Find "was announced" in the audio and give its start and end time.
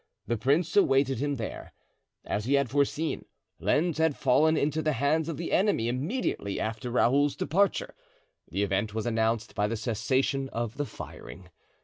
8.95-9.53